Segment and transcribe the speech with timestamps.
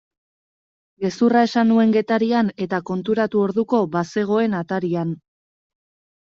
[1.05, 5.17] Gezurra esan nuen Getarian eta konturatu orduko bazegoen atarian.